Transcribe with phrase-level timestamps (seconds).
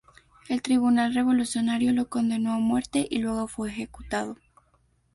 [0.49, 4.35] El Tribunal Revolucionario lo condenó a muerte y luego fue ejecutado.